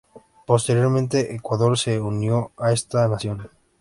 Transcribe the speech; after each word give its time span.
Posteriormente 0.47 1.35
Ecuador 1.35 1.77
se 1.77 1.99
unió 2.01 2.53
a 2.57 2.71
esta 2.73 3.07
nación. 3.07 3.51